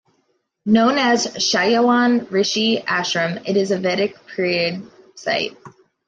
[0.65, 5.55] Known as Chyawan Rishi Ashram it is a Vedic period site.